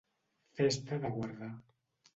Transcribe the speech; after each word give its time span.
Festa 0.61 0.99
de 1.05 1.13
guardar. 1.19 1.55